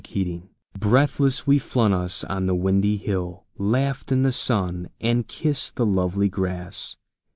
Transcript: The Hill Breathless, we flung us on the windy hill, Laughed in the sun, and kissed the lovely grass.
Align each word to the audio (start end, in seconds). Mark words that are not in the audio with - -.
The 0.03 0.09
Hill 0.23 0.49
Breathless, 0.79 1.45
we 1.45 1.59
flung 1.59 1.93
us 1.93 2.23
on 2.23 2.47
the 2.47 2.55
windy 2.55 2.97
hill, 2.97 3.45
Laughed 3.59 4.11
in 4.11 4.23
the 4.23 4.31
sun, 4.31 4.89
and 4.99 5.27
kissed 5.27 5.75
the 5.75 5.85
lovely 5.85 6.27
grass. 6.27 6.97